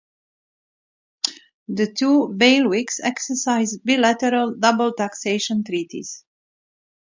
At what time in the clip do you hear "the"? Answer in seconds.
1.67-1.93